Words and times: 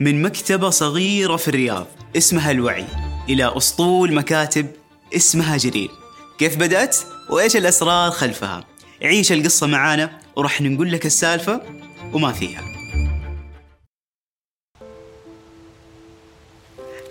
من 0.00 0.22
مكتبة 0.22 0.70
صغيرة 0.70 1.36
في 1.36 1.48
الرياض 1.48 1.86
اسمها 2.16 2.50
الوعي. 2.50 2.84
إلى 3.28 3.56
أسطول 3.56 4.14
مكاتب 4.14 4.66
اسمها 5.16 5.56
جرير 5.56 5.90
كيف 6.38 6.56
بدأت؟ 6.56 6.96
وإيش 7.30 7.56
الأسرار 7.56 8.10
خلفها؟ 8.10 8.64
عيش 9.02 9.32
القصة 9.32 9.66
معانا 9.66 10.20
ورح 10.36 10.62
نقول 10.62 10.92
لك 10.92 11.06
السالفة 11.06 11.62
وما 12.12 12.32
فيها. 12.32 12.62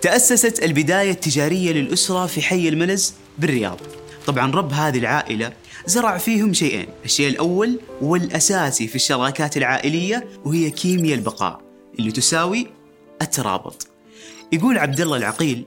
تأسست 0.02 0.62
البداية 0.62 1.10
التجارية 1.10 1.72
للأسرة 1.72 2.26
في 2.26 2.42
حي 2.42 2.68
الملز 2.68 3.14
بالرياض. 3.38 3.78
طبعا 4.26 4.52
رب 4.52 4.72
هذه 4.72 4.98
العائلة 4.98 5.52
زرع 5.86 6.18
فيهم 6.18 6.52
شيئين 6.52 6.86
الشيء 7.04 7.28
الأول 7.28 7.80
والأساسي 8.00 8.88
في 8.88 8.96
الشراكات 8.96 9.56
العائلية 9.56 10.28
وهي 10.44 10.70
كيمياء 10.70 11.14
البقاء 11.18 11.60
اللي 11.98 12.12
تساوي 12.12 12.75
الترابط. 13.22 13.88
يقول 14.52 14.78
عبد 14.78 15.00
الله 15.00 15.16
العقيل 15.16 15.64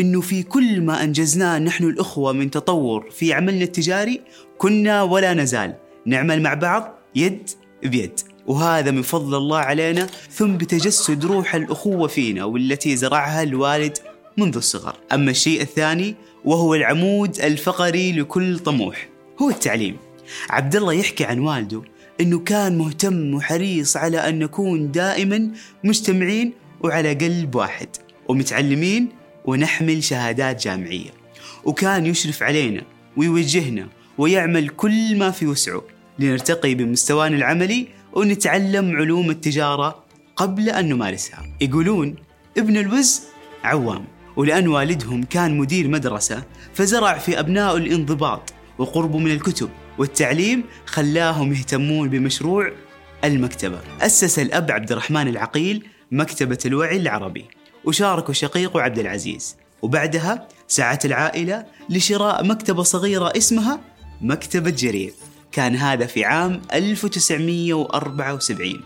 إنه 0.00 0.20
في 0.20 0.42
كل 0.42 0.80
ما 0.80 1.04
أنجزناه 1.04 1.58
نحن 1.58 1.84
الأخوة 1.84 2.32
من 2.32 2.50
تطور 2.50 3.10
في 3.10 3.32
عملنا 3.32 3.64
التجاري 3.64 4.20
كنا 4.58 5.02
ولا 5.02 5.34
نزال 5.34 5.74
نعمل 6.06 6.42
مع 6.42 6.54
بعض 6.54 6.98
يد 7.14 7.50
بيد. 7.82 8.20
وهذا 8.46 8.90
من 8.90 9.02
فضل 9.02 9.36
الله 9.36 9.58
علينا 9.58 10.06
ثم 10.30 10.56
بتجسد 10.56 11.24
روح 11.24 11.54
الأخوة 11.54 12.08
فينا 12.08 12.44
والتي 12.44 12.96
زرعها 12.96 13.42
الوالد 13.42 13.98
منذ 14.36 14.56
الصغر. 14.56 14.96
أما 15.12 15.30
الشيء 15.30 15.60
الثاني 15.60 16.14
وهو 16.44 16.74
العمود 16.74 17.40
الفقري 17.40 18.12
لكل 18.12 18.58
طموح 18.58 19.08
هو 19.42 19.50
التعليم. 19.50 19.96
عبد 20.50 20.76
الله 20.76 20.92
يحكي 20.92 21.24
عن 21.24 21.38
والده 21.38 21.82
إنه 22.20 22.38
كان 22.38 22.78
مهتم 22.78 23.34
وحريص 23.34 23.96
على 23.96 24.28
أن 24.28 24.38
نكون 24.38 24.90
دائما 24.90 25.50
مجتمعين 25.84 26.52
وعلى 26.82 27.14
قلب 27.14 27.54
واحد 27.54 27.88
ومتعلمين 28.28 29.08
ونحمل 29.44 30.04
شهادات 30.04 30.64
جامعية. 30.64 31.10
وكان 31.64 32.06
يشرف 32.06 32.42
علينا 32.42 32.82
ويوجهنا 33.16 33.88
ويعمل 34.18 34.68
كل 34.68 35.18
ما 35.18 35.30
في 35.30 35.46
وسعه 35.46 35.82
لنرتقي 36.18 36.74
بمستوانا 36.74 37.36
العملي 37.36 37.88
ونتعلم 38.12 38.96
علوم 38.96 39.30
التجارة 39.30 40.04
قبل 40.36 40.68
أن 40.68 40.88
نمارسها. 40.88 41.46
يقولون 41.60 42.14
ابن 42.58 42.76
الوز 42.76 43.22
عوام 43.64 44.04
ولأن 44.36 44.68
والدهم 44.68 45.22
كان 45.22 45.58
مدير 45.58 45.88
مدرسة 45.88 46.42
فزرع 46.74 47.18
في 47.18 47.38
أبنائه 47.38 47.76
الانضباط 47.76 48.52
وقربه 48.78 49.18
من 49.18 49.30
الكتب 49.30 49.68
والتعليم 49.98 50.64
خلاهم 50.86 51.52
يهتمون 51.52 52.08
بمشروع 52.08 52.72
المكتبة. 53.24 53.80
أسس 54.00 54.38
الأب 54.38 54.70
عبد 54.70 54.92
الرحمن 54.92 55.28
العقيل 55.28 55.86
مكتبة 56.12 56.58
الوعي 56.66 56.96
العربي. 56.96 57.44
وشاركه 57.84 58.32
شقيقه 58.32 58.80
عبد 58.80 58.98
العزيز. 58.98 59.56
وبعدها 59.82 60.48
سعت 60.68 61.04
العائلة 61.04 61.66
لشراء 61.90 62.44
مكتبة 62.44 62.82
صغيرة 62.82 63.32
اسمها 63.36 63.80
مكتبة 64.20 64.70
جرير. 64.70 65.12
كان 65.52 65.76
هذا 65.76 66.06
في 66.06 66.24
عام 66.24 66.62
1974 66.74 68.80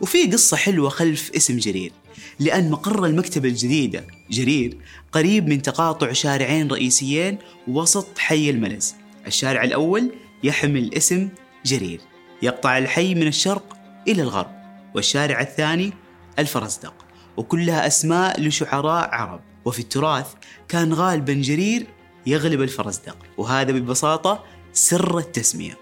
وفي 0.00 0.26
قصة 0.26 0.56
حلوة 0.56 0.88
خلف 0.88 1.30
اسم 1.36 1.58
جرير. 1.58 1.92
لأن 2.40 2.70
مقر 2.70 3.04
المكتبة 3.04 3.48
الجديدة 3.48 4.06
جرير 4.30 4.76
قريب 5.12 5.48
من 5.48 5.62
تقاطع 5.62 6.12
شارعين 6.12 6.68
رئيسيين 6.68 7.38
وسط 7.68 8.18
حي 8.18 8.50
الملز. 8.50 8.94
الشارع 9.26 9.64
الأول 9.64 10.10
يحمل 10.42 10.94
اسم 10.94 11.28
جرير. 11.66 12.00
يقطع 12.42 12.78
الحي 12.78 13.14
من 13.14 13.26
الشرق 13.26 13.76
إلى 14.08 14.22
الغرب. 14.22 14.60
والشارع 14.94 15.40
الثاني 15.40 15.92
الفرزدق 16.40 16.94
وكلها 17.36 17.86
أسماء 17.86 18.40
لشعراء 18.40 19.10
عرب. 19.14 19.40
وفي 19.64 19.78
التراث 19.78 20.26
كان 20.68 20.92
غالبا 20.92 21.32
جرير 21.32 21.86
يغلب 22.26 22.62
الفرزدق 22.62 23.16
وهذا 23.38 23.72
ببساطة 23.72 24.44
سر 24.72 25.18
التسمية. 25.18 25.78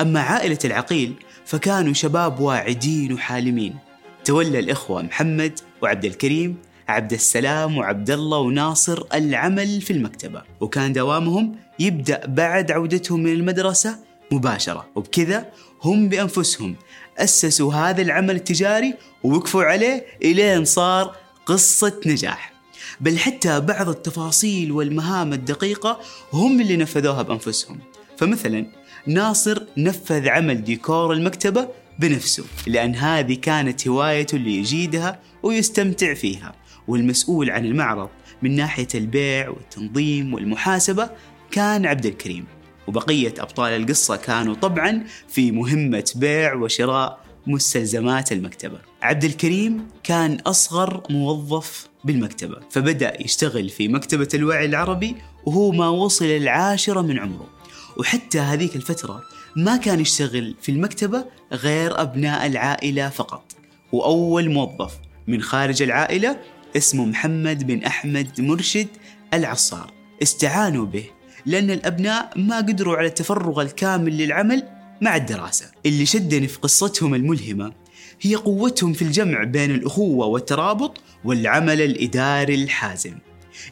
أما 0.00 0.20
عائلة 0.20 0.58
العقيل 0.64 1.14
فكانوا 1.44 1.92
شباب 1.92 2.40
واعدين 2.40 3.12
وحالمين. 3.12 3.76
تولى 4.24 4.58
الإخوة 4.58 5.02
محمد 5.02 5.60
وعبد 5.82 6.04
الكريم 6.04 6.56
عبد 6.88 7.12
السلام 7.12 7.78
وعبد 7.78 8.10
الله 8.10 8.38
وناصر 8.38 9.02
العمل 9.14 9.80
في 9.80 9.92
المكتبة. 9.92 10.42
وكان 10.60 10.92
دوامهم 10.92 11.56
يبدأ 11.78 12.26
بعد 12.26 12.72
عودتهم 12.72 13.22
من 13.22 13.32
المدرسة 13.32 14.05
مباشرة. 14.32 14.88
وبكذا 14.94 15.52
هم 15.82 16.08
بأنفسهم 16.08 16.76
أسسوا 17.18 17.74
هذا 17.74 18.02
العمل 18.02 18.36
التجاري 18.36 18.94
ووقفوا 19.22 19.64
عليه 19.64 20.06
إلين 20.22 20.64
صار 20.64 21.16
قصة 21.46 22.00
نجاح. 22.06 22.52
بل 23.00 23.18
حتى 23.18 23.60
بعض 23.60 23.88
التفاصيل 23.88 24.72
والمهام 24.72 25.32
الدقيقة 25.32 26.00
هم 26.32 26.60
اللي 26.60 26.76
نفذوها 26.76 27.22
بأنفسهم. 27.22 27.78
فمثلا 28.16 28.66
ناصر 29.06 29.62
نفذ 29.76 30.28
عمل 30.28 30.64
ديكور 30.64 31.12
المكتبة 31.12 31.68
بنفسه 31.98 32.44
لأن 32.66 32.94
هذه 32.94 33.34
كانت 33.34 33.88
هوايته 33.88 34.36
اللي 34.36 34.56
يجيدها 34.56 35.20
ويستمتع 35.42 36.14
فيها. 36.14 36.54
والمسؤول 36.88 37.50
عن 37.50 37.64
المعرض 37.64 38.08
من 38.42 38.56
ناحية 38.56 38.88
البيع 38.94 39.48
والتنظيم 39.48 40.34
والمحاسبة 40.34 41.10
كان 41.50 41.86
عبد 41.86 42.06
الكريم. 42.06 42.55
وبقية 42.86 43.34
أبطال 43.38 43.72
القصة 43.72 44.16
كانوا 44.16 44.54
طبعا 44.54 45.04
في 45.28 45.50
مهمة 45.52 46.12
بيع 46.16 46.54
وشراء 46.54 47.20
مستلزمات 47.46 48.32
المكتبة. 48.32 48.78
عبد 49.02 49.24
الكريم 49.24 49.88
كان 50.02 50.40
أصغر 50.46 51.02
موظف 51.10 51.88
بالمكتبة 52.04 52.56
فبدأ 52.70 53.22
يشتغل 53.22 53.68
في 53.68 53.88
مكتبة 53.88 54.28
الوعي 54.34 54.64
العربي 54.64 55.16
وهو 55.44 55.72
ما 55.72 55.88
وصل 55.88 56.24
العاشرة 56.24 57.00
من 57.00 57.18
عمره. 57.18 57.48
وحتى 57.96 58.38
هذيك 58.38 58.76
الفترة 58.76 59.22
ما 59.56 59.76
كان 59.76 60.00
يشتغل 60.00 60.54
في 60.62 60.72
المكتبة 60.72 61.24
غير 61.52 62.02
أبناء 62.02 62.46
العائلة 62.46 63.08
فقط. 63.08 63.52
وأول 63.92 64.50
موظف 64.50 64.92
من 65.26 65.42
خارج 65.42 65.82
العائلة 65.82 66.40
اسمه 66.76 67.04
محمد 67.04 67.66
بن 67.66 67.84
أحمد 67.84 68.40
مرشد 68.40 68.88
العصار. 69.34 69.92
استعانوا 70.22 70.86
به 70.86 71.04
لأن 71.46 71.70
الأبناء 71.70 72.30
ما 72.36 72.56
قدروا 72.56 72.96
على 72.96 73.06
التفرغ 73.06 73.62
الكامل 73.62 74.18
للعمل 74.18 74.62
مع 75.00 75.16
الدراسة. 75.16 75.66
اللي 75.86 76.06
شدني 76.06 76.48
في 76.48 76.58
قصتهم 76.58 77.14
الملهمة 77.14 77.72
هي 78.20 78.34
قوتهم 78.34 78.92
في 78.92 79.02
الجمع 79.02 79.44
بين 79.44 79.70
الأخوة 79.70 80.26
والترابط 80.26 81.00
والعمل 81.24 81.82
الإداري 81.82 82.54
الحازم. 82.54 83.14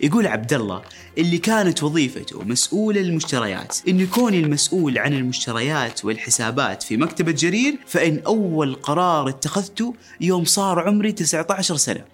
يقول 0.01 0.27
عبد 0.27 0.53
الله 0.53 0.83
اللي 1.19 1.39
كانت 1.39 1.83
وظيفته 1.83 2.45
مسؤول 2.45 2.99
المشتريات. 2.99 3.77
إن 3.89 4.07
كوني 4.07 4.41
المسؤول 4.41 4.99
عن 4.99 5.13
المشتريات 5.13 6.05
والحسابات 6.05 6.83
في 6.83 6.97
مكتبة 6.97 7.33
جرير 7.33 7.79
فإن 7.87 8.23
أول 8.27 8.75
قرار 8.75 9.29
اتخذته 9.29 9.95
يوم 10.21 10.45
صار 10.45 10.81
عمري 10.81 11.13
19 11.13 11.77
سنة. 11.77 12.05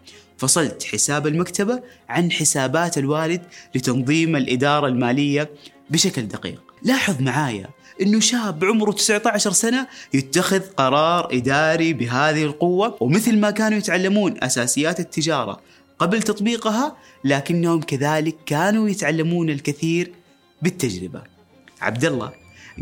فصلت 0.41 0.83
حساب 0.83 1.27
المكتبة 1.27 1.83
عن 2.09 2.33
حسابات 2.33 2.99
الوالد 2.99 3.43
لتنظيم 3.75 4.37
الإدارة 4.37 4.87
المالية 4.87 5.51
بشكل 5.91 6.23
دقيق 6.29 6.63
لاحظ 6.83 7.23
معايا 7.23 7.69
إنه 8.03 8.21
شاب 8.21 8.65
عمره 8.65 8.93
19 8.93 9.53
سنة 9.53 9.87
يتخذ 10.15 10.61
قرار 10.61 11.29
إداري 11.33 11.93
بهذه 11.93 12.45
القوة 12.45 12.97
ومثل 13.01 13.39
ما 13.39 13.51
كانوا 13.51 13.79
يتعلمون 13.79 14.45
أساسيات 14.45 15.01
التجارة 15.01 15.61
قبل 15.99 16.23
تطبيقها 16.23 16.97
لكنهم 17.25 17.81
كذلك 17.81 18.37
كانوا 18.47 18.89
يتعلمون 18.89 19.51
الكثير 19.51 20.13
بالتجربة. 20.63 21.23
عبد 21.81 22.05
الله 22.05 22.33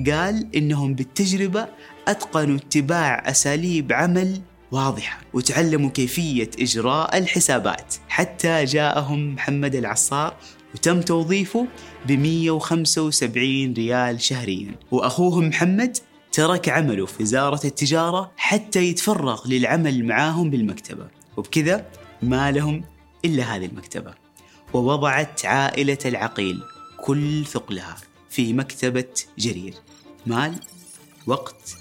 قال 0.07 0.49
إنهم 0.57 0.95
بالتجربة 0.95 1.69
أتقنوا 2.09 2.57
اتباع 2.57 3.31
أساليب 3.31 3.93
عمل 3.93 4.41
واضحة 4.73 5.21
وتعلموا 5.33 5.91
كيفية 5.91 6.51
إجراء 6.59 7.19
الحسابات. 7.19 7.95
حتى 8.09 8.65
جاءهم 8.65 9.35
محمد 9.35 9.75
العصار 9.75 10.37
وتم 10.75 11.01
توظيفه 11.01 11.67
ب 12.07 12.13
175 12.13 13.73
ريال 13.73 14.21
شهريا. 14.21 14.75
وأخوهم 14.91 15.49
محمد 15.49 15.97
ترك 16.33 16.69
عمله 16.69 17.07
في 17.07 17.23
وزاره 17.23 17.67
التجارة 17.67 18.33
حتى 18.37 18.85
يتفرغ 18.85 19.49
للعمل 19.49 20.05
معاهم 20.05 20.51
بالمكتبة. 20.51 21.09
وبكذا 21.37 21.87
ما 22.23 22.51
لهم 22.51 22.85
إلا 23.25 23.43
هذه 23.43 23.67
المكتبة. 23.67 24.15
ووضعت 24.75 25.47
عائلة 25.47 25.99
العقيل 26.05 26.63
كل 27.05 27.47
ثقلها 27.47 27.97
في 28.31 28.53
مكتبة 28.53 29.09
جرير. 29.39 29.75
مال 30.27 30.55
وقت 31.27 31.77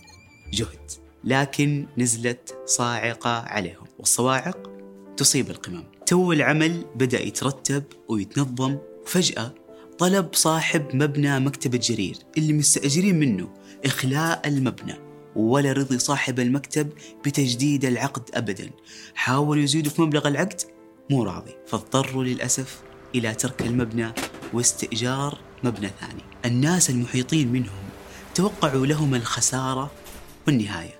جهد. 0.53 1.06
لكن 1.23 1.87
نزلت 1.97 2.57
صاعقة 2.65 3.39
عليهم. 3.39 3.85
والصواعق 3.99 4.71
تصيب 5.17 5.49
القمم. 5.49 5.83
تو 6.05 6.31
العمل 6.31 6.85
بدأ 6.95 7.21
يترتب 7.21 7.83
ويتنظم 8.09 8.77
فجأة 9.05 9.53
طلب 9.97 10.29
صاحب 10.33 10.95
مبنى 10.95 11.39
مكتبة 11.39 11.77
جرير 11.77 12.17
اللي 12.37 12.53
مستأجرين 12.53 13.19
منه 13.19 13.49
إخلاء 13.85 14.47
المبنى 14.47 14.95
ولا 15.35 15.71
رضي 15.71 15.99
صاحب 15.99 16.39
المكتب 16.39 16.89
بتجديد 17.25 17.85
العقد 17.85 18.29
أبدا. 18.33 18.69
حاولوا 19.15 19.63
يزيدوا 19.63 19.91
في 19.91 20.01
مبلغ 20.01 20.27
العقد؟ 20.27 20.61
مو 21.09 21.23
راضي. 21.23 21.55
فاضطروا 21.67 22.23
للأسف 22.23 22.81
إلى 23.15 23.33
ترك 23.33 23.61
المبنى 23.61 24.13
واستئجار 24.53 25.37
مبنى 25.63 25.89
ثاني. 25.99 26.23
الناس 26.45 26.89
المحيطين 26.89 27.51
منهم 27.51 27.83
توقعوا 28.35 28.85
لهم 28.85 29.15
الخسارة 29.15 29.91
والنهاية. 30.47 30.96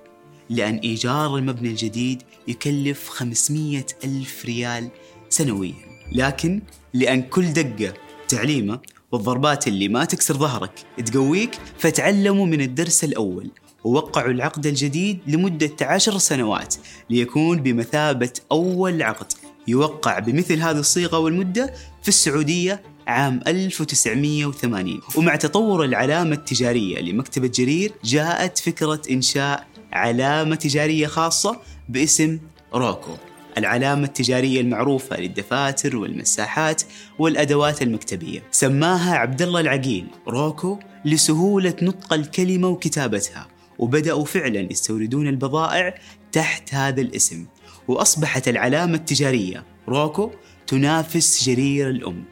لأن 0.50 0.76
إيجار 0.76 1.38
المبنى 1.38 1.70
الجديد 1.70 2.24
يكلف 2.48 3.10
500 3.10 3.86
ألف 4.04 4.46
ريال 4.46 4.90
سنويا. 5.30 5.74
لكن 6.12 6.62
لأن 6.94 7.22
كل 7.22 7.54
دقة 7.54 7.94
تعليمة 8.28 8.80
والضربات 9.12 9.68
اللي 9.68 9.88
ما 9.88 10.06
تكسر 10.06 10.34
ظهرك 10.38 10.72
تقويك 11.06 11.60
فتعلموا 11.78 12.46
من 12.46 12.62
الدرس 12.62 13.04
الأول. 13.04 13.50
ووقعوا 13.84 14.32
العقد 14.32 14.66
الجديد 14.66 15.20
لمدة 15.28 15.72
عشر 15.82 16.18
سنوات 16.18 16.76
ليكون 17.10 17.62
بمثابة 17.62 18.34
أول 18.52 19.04
عقد 19.04 19.34
يوقع 19.68 20.20
بمثل 20.20 20.60
هذه 20.62 20.80
الصيغة 20.80 21.20
والمدة 21.20 21.74
في 22.02 22.08
السعودية 22.08 22.84
عام 23.08 23.40
1980 23.48 25.02
ومع 25.16 25.36
تطور 25.36 25.84
العلامة 25.84 26.36
التجارية 26.36 27.00
لمكتبة 27.00 27.48
جرير 27.48 27.92
جاءت 28.04 28.58
فكرة 28.58 29.02
إنشاء 29.12 29.68
علامة 29.98 30.56
تجارية 30.56 31.08
خاصة 31.08 31.60
باسم 31.90 32.40
روكو. 32.74 33.12
العلامة 33.58 34.04
التجارية 34.04 34.62
المعروفة 34.62 35.20
للدفاتر 35.20 35.98
والمساحات 35.98 36.82
والأدوات 37.20 37.82
المكتبية. 37.82 38.44
سماها 38.52 39.16
عبد 39.16 39.42
الله 39.42 39.60
العقيل 39.60 40.08
روكو 40.28 40.80
لسهولة 41.06 41.76
نطق 41.82 42.14
الكلمة 42.14 42.68
وكتابتها 42.68 43.48
وبدأوا 43.80 44.26
فعلا 44.26 44.72
يستوردون 44.72 45.28
البضائع 45.28 45.96
تحت 46.32 46.74
هذا 46.74 47.02
الاسم. 47.02 47.46
وأصبحت 47.88 48.48
العلامة 48.48 48.96
التجارية 48.96 49.64
روكو 49.90 50.32
تنافس 50.68 51.44
جرير 51.50 51.90
الأم. 51.90 52.24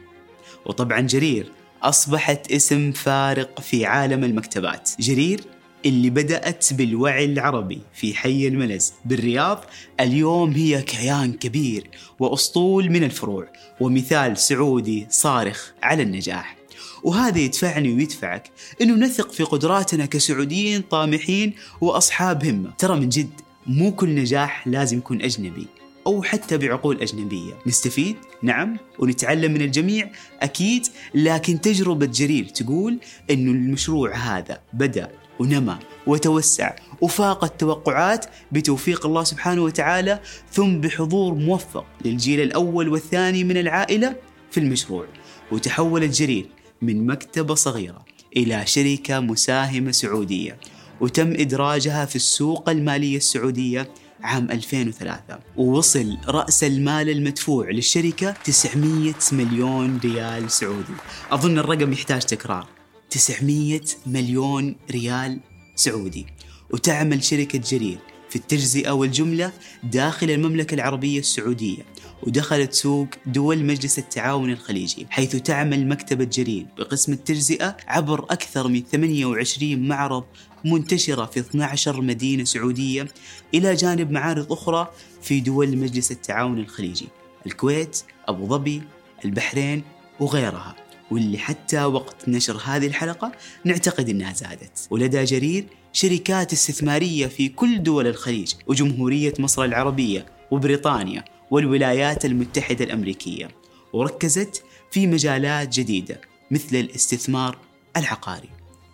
وطبعا 0.65 1.01
جرير 1.01 1.51
أصبحت 1.83 2.51
اسم 2.51 2.91
فارق 2.91 3.61
في 3.61 3.85
عالم 3.85 4.23
المكتبات. 4.23 4.89
جرير 4.99 5.41
اللي 5.85 6.09
بدأت 6.09 6.73
بالوعي 6.73 7.25
العربي 7.25 7.81
في 7.93 8.13
حي 8.13 8.47
الملز 8.47 8.93
بالرياض 9.05 9.65
اليوم 9.99 10.51
هي 10.51 10.81
كيان 10.81 11.33
كبير 11.33 11.89
وأسطول 12.19 12.89
من 12.89 13.03
الفروع 13.03 13.47
ومثال 13.79 14.37
سعودي 14.37 15.07
صارخ 15.09 15.71
على 15.83 16.03
النجاح. 16.03 16.55
وهذا 17.03 17.39
يدفعني 17.39 17.93
ويدفعك 17.93 18.51
إنه 18.81 18.95
نثق 18.95 19.31
في 19.31 19.43
قدراتنا 19.43 20.05
كسعوديين 20.05 20.81
طامحين 20.81 21.53
وأصحاب 21.81 22.45
همة، 22.45 22.71
ترى 22.77 22.99
من 22.99 23.09
جد 23.09 23.29
مو 23.67 23.91
كل 23.91 24.15
نجاح 24.15 24.67
لازم 24.67 24.97
يكون 24.97 25.21
أجنبي 25.21 25.67
أو 26.07 26.23
حتى 26.23 26.57
بعقول 26.57 27.01
أجنبية، 27.01 27.53
نستفيد؟ 27.67 28.15
نعم. 28.41 28.77
ونتعلم 28.99 29.51
من 29.51 29.61
الجميع؟ 29.61 30.11
أكيد، 30.41 30.87
لكن 31.15 31.61
تجربة 31.61 32.05
جرير 32.05 32.45
تقول 32.45 32.99
إنه 33.29 33.51
المشروع 33.51 34.15
هذا 34.15 34.59
بدأ 34.73 35.11
ونمى 35.39 35.77
وتوسع 36.07 36.75
وفاق 37.01 37.43
التوقعات 37.43 38.25
بتوفيق 38.51 39.05
الله 39.05 39.23
سبحانه 39.23 39.63
وتعالى 39.63 40.19
ثم 40.51 40.81
بحضور 40.81 41.33
موفق 41.33 41.85
للجيل 42.05 42.39
الأول 42.41 42.89
والثاني 42.89 43.43
من 43.43 43.57
العائلة 43.57 44.15
في 44.51 44.59
المشروع. 44.59 45.05
وتحولت 45.51 46.17
جرير 46.17 46.49
من 46.81 47.05
مكتبة 47.05 47.55
صغيرة 47.55 48.05
إلى 48.37 48.65
شركة 48.65 49.19
مساهمة 49.19 49.91
سعودية. 49.91 50.57
وتم 51.01 51.31
إدراجها 51.31 52.05
في 52.05 52.15
السوق 52.15 52.69
المالية 52.69 53.17
السعودية 53.17 53.89
عام 54.23 54.51
2003 54.51 55.39
ووصل 55.57 56.17
رأس 56.27 56.63
المال 56.63 57.09
المدفوع 57.09 57.69
للشركة 57.69 58.31
900 58.43 59.13
مليون 59.31 59.99
ريال 60.03 60.51
سعودي. 60.51 60.93
أظن 61.31 61.59
الرقم 61.59 61.93
يحتاج 61.93 62.21
تكرار. 62.21 62.74
900 63.09 63.81
مليون 64.05 64.75
ريال 64.91 65.39
سعودي. 65.75 66.25
وتعمل 66.69 67.23
شركة 67.23 67.59
جرير 67.59 67.97
في 68.29 68.35
التجزئة 68.35 68.91
والجملة 68.91 69.51
داخل 69.83 70.31
المملكة 70.31 70.75
العربية 70.75 71.19
السعودية 71.19 71.83
ودخلت 72.23 72.73
سوق 72.73 73.07
دول 73.25 73.65
مجلس 73.65 73.99
التعاون 73.99 74.51
الخليجي 74.51 75.07
حيث 75.09 75.35
تعمل 75.35 75.87
مكتبة 75.87 76.23
جرير 76.23 76.65
بقسم 76.77 77.13
التجزئة 77.13 77.77
عبر 77.87 78.23
أكثر 78.23 78.67
من 78.67 78.83
28 78.91 79.87
معرض 79.87 80.23
منتشرة 80.65 81.25
في 81.25 81.39
12 81.39 82.01
مدينة 82.01 82.43
سعودية 82.43 83.07
إلى 83.53 83.75
جانب 83.75 84.11
معارض 84.11 84.51
أخرى 84.51 84.91
في 85.21 85.39
دول 85.39 85.77
مجلس 85.77 86.11
التعاون 86.11 86.59
الخليجي 86.59 87.07
الكويت، 87.45 88.01
أبو 88.27 88.47
ظبي، 88.47 88.81
البحرين 89.25 89.83
وغيرها. 90.19 90.75
واللي 91.11 91.37
حتى 91.37 91.85
وقت 91.85 92.29
نشر 92.29 92.57
هذه 92.65 92.87
الحلقة 92.87 93.31
نعتقد 93.63 94.09
أنها 94.09 94.33
زادت. 94.33 94.87
ولدى 94.89 95.23
جرير 95.23 95.65
شركات 95.93 96.53
استثمارية 96.53 97.27
في 97.27 97.49
كل 97.49 97.83
دول 97.83 98.07
الخليج 98.07 98.53
وجمهورية 98.67 99.33
مصر 99.39 99.63
العربية 99.63 100.25
وبريطانيا 100.51 101.25
والولايات 101.51 102.25
المتحدة 102.25 102.85
الأمريكية 102.85 103.47
وركزت 103.93 104.63
في 104.91 105.07
مجالات 105.07 105.79
جديدة 105.79 106.21
مثل 106.51 106.75
الاستثمار 106.75 107.57
العقاري. 107.97 108.49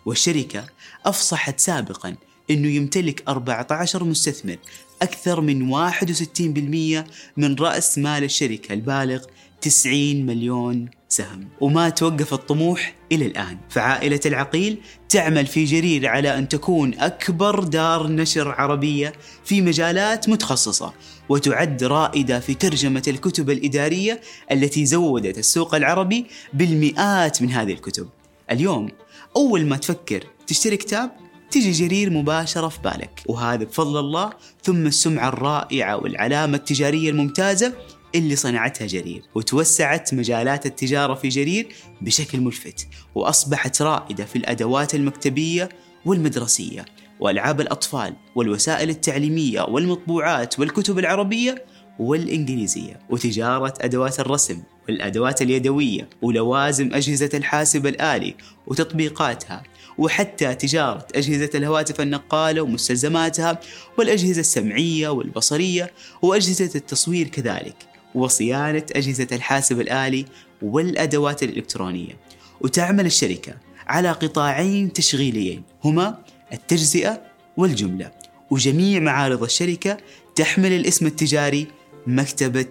والشركة 0.06 0.64
أفصحت 1.06 1.60
سابقا 1.60 2.16
أنه 2.50 2.68
يمتلك 2.68 3.28
14 3.28 4.04
مستثمر 4.04 4.56
أكثر 5.02 5.40
من 5.40 5.70
61% 5.70 7.04
من 7.36 7.54
رأس 7.54 7.98
مال 7.98 8.24
الشركة 8.24 8.72
البالغ 8.72 9.24
90 9.60 10.26
مليون 10.26 10.90
سهم 11.12 11.48
وما 11.60 11.88
توقف 11.88 12.34
الطموح 12.34 12.94
إلى 13.12 13.26
الآن. 13.26 13.58
فعائلة 13.68 14.20
العقيل 14.26 14.78
تعمل 15.08 15.46
في 15.46 15.64
جرير 15.64 16.06
على 16.06 16.38
أن 16.38 16.48
تكون 16.48 16.94
أكبر 16.94 17.64
دار 17.64 18.08
نشر 18.08 18.48
عربية 18.48 19.12
في 19.44 19.62
مجالات 19.62 20.28
متخصصة 20.28 20.92
وتعد 21.28 21.84
رائدة 21.84 22.40
في 22.40 22.54
ترجمة 22.54 23.02
الكتب 23.08 23.50
الإدارية 23.50 24.20
التي 24.52 24.86
زودت 24.86 25.38
السوق 25.38 25.74
العربي 25.74 26.26
بالمئات 26.52 27.42
من 27.42 27.50
هذه 27.50 27.72
الكتب. 27.72 28.08
اليوم 28.50 28.88
أول 29.36 29.66
ما 29.66 29.76
تفكر 29.76 30.24
تشتري 30.46 30.76
كتاب 30.76 31.10
تجي 31.50 31.70
جرير 31.70 32.10
مباشرة 32.10 32.68
في 32.68 32.78
بالك. 32.84 33.22
وهذا 33.26 33.64
بفضل 33.64 33.98
الله 33.98 34.30
ثم 34.62 34.86
السمعة 34.86 35.28
الرائعة 35.28 35.96
والعلامة 35.96 36.56
التجارية 36.56 37.10
الممتازة 37.10 37.72
اللي 38.14 38.36
صنعتها 38.36 38.86
جرير 38.86 39.22
وتوسعت 39.34 40.14
مجالات 40.14 40.66
التجارة 40.66 41.14
في 41.14 41.28
جرير 41.28 41.68
بشكل 42.00 42.40
ملفت 42.40 42.86
وأصبحت 43.14 43.82
رائدة 43.82 44.24
في 44.24 44.36
الأدوات 44.36 44.94
المكتبية 44.94 45.68
والمدرسية 46.04 46.84
وألعاب 47.20 47.60
الأطفال 47.60 48.16
والوسائل 48.34 48.90
التعليمية 48.90 49.62
والمطبوعات 49.62 50.58
والكتب 50.58 50.98
العربية 50.98 51.64
والإنجليزية 51.98 53.00
وتجارة 53.10 53.74
أدوات 53.80 54.20
الرسم 54.20 54.62
والأدوات 54.88 55.42
اليدوية 55.42 56.08
ولوازم 56.22 56.94
أجهزة 56.94 57.30
الحاسب 57.34 57.86
الآلي 57.86 58.34
وتطبيقاتها 58.66 59.62
وحتى 59.98 60.54
تجارة 60.54 61.06
أجهزة 61.14 61.50
الهواتف 61.54 62.00
النقالة 62.00 62.62
ومستلزماتها 62.62 63.60
والأجهزة 63.98 64.40
السمعية 64.40 65.08
والبصرية 65.08 65.90
وأجهزة 66.22 66.70
التصوير 66.74 67.28
كذلك. 67.28 67.91
وصيانة 68.14 68.86
أجهزة 68.92 69.26
الحاسب 69.32 69.80
الآلي 69.80 70.24
والأدوات 70.62 71.42
الإلكترونية. 71.42 72.16
وتعمل 72.60 73.06
الشركة 73.06 73.54
على 73.86 74.10
قطاعين 74.10 74.92
تشغيليين 74.92 75.62
هما 75.84 76.18
التجزئة 76.52 77.22
والجملة. 77.56 78.10
وجميع 78.50 79.00
معارض 79.00 79.42
الشركة 79.42 79.96
تحمل 80.34 80.72
الاسم 80.72 81.06
التجاري 81.06 81.66
مكتبة 82.06 82.70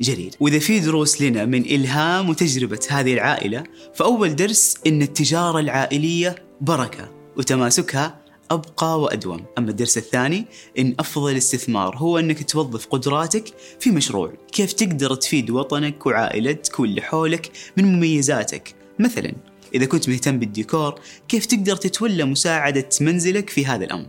جرير. 0.00 0.30
وإذا 0.40 0.58
في 0.58 0.80
دروس 0.80 1.22
لنا 1.22 1.44
من 1.44 1.62
إلهام 1.62 2.28
وتجربة 2.28 2.80
هذه 2.90 3.14
العائلة 3.14 3.64
فأول 3.94 4.36
درس 4.36 4.76
إن 4.86 5.02
التجارة 5.02 5.60
العائلية 5.60 6.36
بركة 6.60 7.10
وتماسكها 7.36 8.27
أبقى 8.50 9.00
وأدوم. 9.00 9.44
أما 9.58 9.70
الدرس 9.70 9.98
الثاني 9.98 10.44
إن 10.78 10.94
أفضل 10.98 11.36
استثمار 11.36 11.96
هو 11.96 12.18
أنك 12.18 12.50
توظف 12.50 12.86
قدراتك 12.86 13.44
في 13.80 13.90
مشروع. 13.90 14.32
كيف 14.52 14.72
تقدر 14.72 15.14
تفيد 15.14 15.50
وطنك 15.50 16.06
وعائلتك 16.06 16.80
واللي 16.80 17.02
حولك 17.02 17.50
من 17.76 17.84
مميزاتك؟ 17.84 18.74
مثلا 18.98 19.32
إذا 19.74 19.86
كنت 19.86 20.08
مهتم 20.08 20.38
بالديكور 20.38 21.00
كيف 21.28 21.46
تقدر 21.46 21.76
تتولى 21.76 22.24
مساعدة 22.24 22.88
منزلك 23.00 23.50
في 23.50 23.66
هذا 23.66 23.84
الأمر؟ 23.84 24.06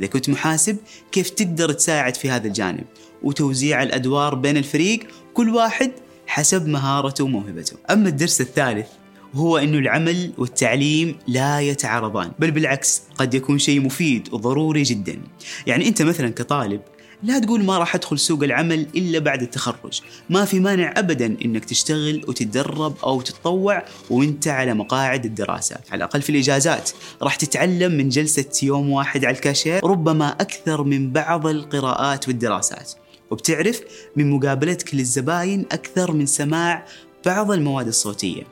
إذا 0.00 0.06
كنت 0.06 0.28
محاسب 0.28 0.76
كيف 1.12 1.30
تقدر 1.30 1.72
تساعد 1.72 2.14
في 2.14 2.30
هذا 2.30 2.46
الجانب؟ 2.46 2.84
وتوزيع 3.22 3.82
الأدوار 3.82 4.34
بين 4.34 4.56
الفريق 4.56 5.00
كل 5.34 5.54
واحد 5.54 5.92
حسب 6.26 6.66
مهارته 6.66 7.24
وموهبته. 7.24 7.76
أما 7.90 8.08
الدرس 8.08 8.40
الثالث 8.40 8.86
وهو 9.34 9.58
أنه 9.58 9.78
العمل 9.78 10.32
والتعليم 10.38 11.16
لا 11.26 11.60
يتعارضان 11.60 12.32
بل 12.38 12.50
بالعكس 12.50 13.02
قد 13.18 13.34
يكون 13.34 13.58
شيء 13.58 13.80
مفيد 13.80 14.28
وضروري 14.32 14.82
جدا. 14.82 15.18
يعني 15.66 15.88
أنت 15.88 16.02
مثلا 16.02 16.28
كطالب 16.28 16.80
لا 17.22 17.38
تقول 17.38 17.64
ما 17.64 17.78
راح 17.78 17.94
أدخل 17.94 18.18
سوق 18.18 18.42
العمل 18.42 18.86
إلا 18.96 19.18
بعد 19.18 19.42
التخرج، 19.42 20.00
ما 20.30 20.44
في 20.44 20.60
مانع 20.60 20.94
ابدا 20.96 21.36
إنك 21.44 21.64
تشتغل 21.64 22.24
وتتدرب 22.28 22.94
أو 23.04 23.20
تتطوع 23.20 23.84
وأنت 24.10 24.48
على 24.48 24.74
مقاعد 24.74 25.24
الدراسة، 25.24 25.76
على 25.90 25.98
الأقل 25.98 26.22
في 26.22 26.30
الإجازات، 26.30 26.90
راح 27.22 27.36
تتعلم 27.36 27.92
من 27.92 28.08
جلسة 28.08 28.50
يوم 28.62 28.90
واحد 28.90 29.24
على 29.24 29.36
الكاشير 29.36 29.84
ربما 29.84 30.28
أكثر 30.28 30.82
من 30.82 31.12
بعض 31.12 31.46
القراءات 31.46 32.28
والدراسات، 32.28 32.92
وبتعرف 33.30 33.80
من 34.16 34.30
مقابلتك 34.30 34.94
للزباين 34.94 35.66
أكثر 35.72 36.12
من 36.12 36.26
سماع 36.26 36.86
بعض 37.26 37.50
المواد 37.50 37.86
الصوتية. 37.86 38.42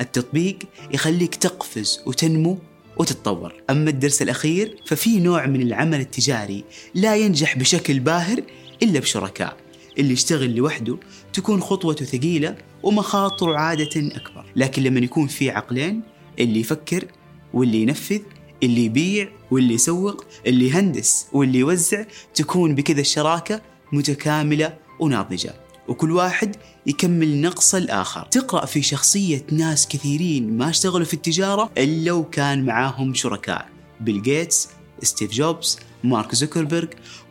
التطبيق 0.00 0.58
يخليك 0.92 1.34
تقفز 1.34 2.00
وتنمو 2.06 2.58
وتتطور. 2.96 3.54
أما 3.70 3.90
الدرس 3.90 4.22
الأخير 4.22 4.76
ففي 4.86 5.20
نوع 5.20 5.46
من 5.46 5.62
العمل 5.62 6.00
التجاري 6.00 6.64
لا 6.94 7.16
ينجح 7.16 7.58
بشكل 7.58 8.00
باهر 8.00 8.42
إلا 8.82 9.00
بشركاء 9.00 9.56
اللي 9.98 10.12
يشتغل 10.12 10.54
لوحده 10.56 10.98
تكون 11.32 11.60
خطوته 11.60 12.04
ثقيلة 12.04 12.56
ومخاطره 12.82 13.56
عادة 13.56 13.90
أكبر. 13.96 14.44
لكن 14.56 14.82
لما 14.82 15.00
يكون 15.00 15.26
في 15.26 15.50
عقلين 15.50 16.02
اللي 16.38 16.60
يفكر 16.60 17.04
واللي 17.54 17.82
ينفذ 17.82 18.20
اللي 18.62 18.84
يبيع 18.84 19.28
واللي 19.50 19.74
يسوق 19.74 20.24
اللي 20.46 20.68
يهندس 20.68 21.26
واللي 21.32 21.58
يوزع 21.58 22.04
تكون 22.34 22.74
بكذا 22.74 23.00
الشراكة 23.00 23.62
متكاملة 23.92 24.76
وناضجة. 25.00 25.54
وكل 25.88 26.12
واحد 26.12 26.56
يكمل 26.86 27.40
نقص 27.40 27.74
الآخر. 27.74 28.22
تقرأ 28.22 28.66
في 28.66 28.82
شخصية 28.82 29.42
ناس 29.52 29.88
كثيرين 29.88 30.56
ما 30.56 30.70
اشتغلوا 30.70 31.06
في 31.06 31.14
التجارة 31.14 31.70
إلا 31.78 32.12
وكان 32.12 32.64
معاهم 32.64 33.14
شركاء. 33.14 33.68
بيل 34.00 34.22
جيتس 34.22 34.68
ستيف 35.02 35.32
جوبز 35.32 35.78
مارك 36.04 36.34
زوكربيرج 36.34 36.88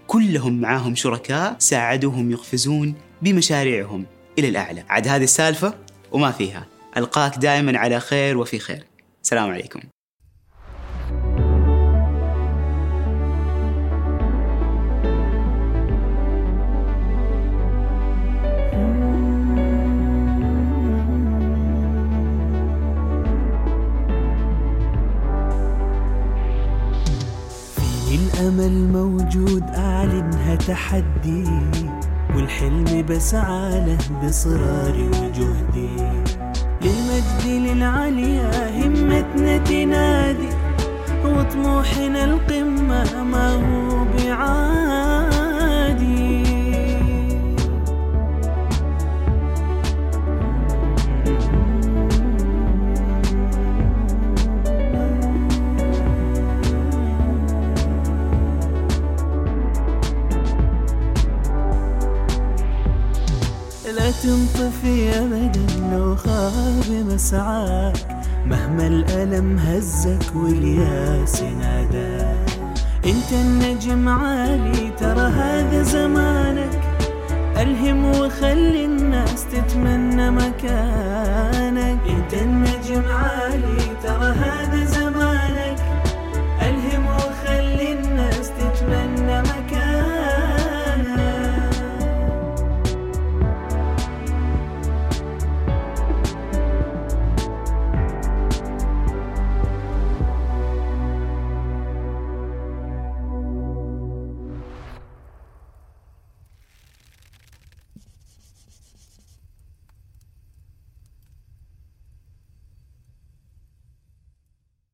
كلهم 0.07 0.61
معاهم 0.61 0.95
شركاء 0.95 1.55
ساعدوهم 1.59 2.31
يقفزون 2.31 2.95
بمشاريعهم 3.21 4.05
إلى 4.39 4.47
الأعلى. 4.47 4.83
عاد 4.89 5.07
هذه 5.07 5.23
السالفة 5.23 5.73
وما 6.11 6.31
فيها. 6.31 6.67
ألقاك 6.97 7.37
دائما 7.37 7.77
على 7.79 7.99
خير 7.99 8.37
وفي 8.37 8.59
خير. 8.59 8.85
السلام 9.23 9.49
عليكم. 9.49 9.79
تحدي 30.67 31.43
والحلم 32.35 33.05
بسعى 33.09 33.85
له 33.85 33.97
بإصراري 34.21 35.07
وجهدي. 35.07 35.95
للمجد 36.81 37.45
للعليا 37.45 38.69
همتنا 38.69 39.57
تنادي 39.57 40.49
وطموحنا 41.25 42.23
القمة 42.23 43.23
خاب 67.35 67.93
مسعاك 67.95 68.07
مهما 68.45 68.87
الألم 68.87 69.57
هزك 69.57 70.35
والياس 70.35 71.43
ناداك 71.43 72.49
إنت 73.05 73.31
النجم 73.31 74.09
عالي 74.09 74.91
ترى 74.99 75.27
هذا 75.31 75.83
زمانك 75.83 76.81
ألهم 77.57 78.05
وخلي 78.05 78.85
الناس 78.85 79.45
تتمنى 79.45 80.31
مكانك. 80.31 81.99
إنت 82.09 82.33
النجم 82.33 83.03
عالي 83.11 83.95